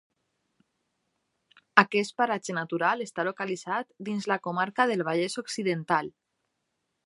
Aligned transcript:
Aquest 1.81 2.15
paratge 2.23 2.55
natural 2.59 3.05
està 3.07 3.27
localitzat 3.29 3.91
dins 4.09 4.29
la 4.33 4.41
comarca 4.49 4.89
del 4.93 5.07
Vallès 5.11 5.41
Occidental. 5.47 6.15